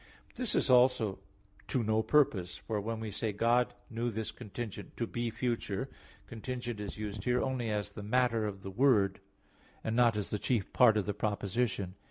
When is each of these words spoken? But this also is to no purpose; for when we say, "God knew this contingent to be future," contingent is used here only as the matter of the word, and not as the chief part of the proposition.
But 0.29 0.37
this 0.37 0.67
also 0.67 1.11
is 1.11 1.17
to 1.67 1.83
no 1.83 2.01
purpose; 2.01 2.57
for 2.57 2.81
when 2.81 2.99
we 2.99 3.11
say, 3.11 3.31
"God 3.31 3.75
knew 3.87 4.09
this 4.09 4.31
contingent 4.31 4.97
to 4.97 5.05
be 5.05 5.29
future," 5.29 5.91
contingent 6.25 6.79
is 6.81 6.97
used 6.97 7.23
here 7.25 7.39
only 7.39 7.69
as 7.69 7.91
the 7.91 8.01
matter 8.01 8.47
of 8.47 8.63
the 8.63 8.71
word, 8.71 9.19
and 9.83 9.95
not 9.95 10.17
as 10.17 10.31
the 10.31 10.39
chief 10.39 10.73
part 10.73 10.97
of 10.97 11.05
the 11.05 11.13
proposition. 11.13 11.93